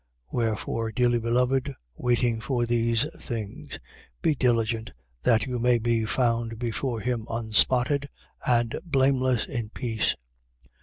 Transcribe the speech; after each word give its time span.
3:14. 0.29 0.29
Wherefore, 0.33 0.91
dearly 0.91 1.19
beloved, 1.19 1.75
waiting 1.95 2.39
for 2.41 2.65
these 2.65 3.05
things, 3.23 3.77
be 4.23 4.33
diligent 4.33 4.93
that 5.21 5.45
you 5.45 5.59
may 5.59 5.77
be 5.77 6.05
found 6.05 6.57
before 6.57 7.01
him 7.01 7.27
unspotted 7.29 8.09
and 8.43 8.79
blameless 8.83 9.45
in 9.45 9.69
peace. 9.69 10.15